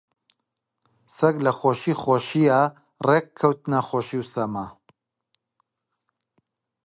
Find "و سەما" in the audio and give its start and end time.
4.21-4.65